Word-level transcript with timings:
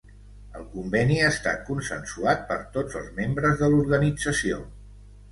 El 0.59 0.63
Conveni 0.69 1.17
ha 1.25 1.25
estat 1.33 1.59
consensuat 1.67 2.41
per 2.51 2.57
tots 2.77 2.97
els 3.01 3.11
membres 3.19 3.61
de 3.65 3.69
l'organització. 3.75 4.57